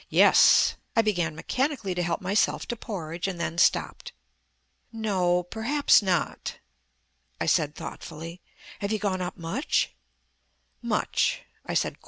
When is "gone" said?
8.97-9.21